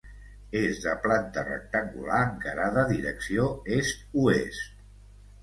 [0.59, 4.83] És de planta rectangular encarada direcció est-oest.